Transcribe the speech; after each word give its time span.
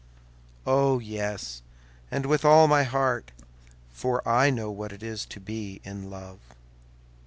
"Oh, 0.65 0.97
yes, 0.97 1.61
and 2.09 2.25
with 2.25 2.43
all 2.43 2.67
my 2.67 2.81
heart; 2.81 3.31
for 3.91 4.27
I 4.27 4.49
know 4.49 4.71
what 4.71 4.91
it 4.91 5.03
is 5.03 5.27
to 5.27 5.39
be 5.39 5.79
in 5.83 6.09
love." 6.09 6.39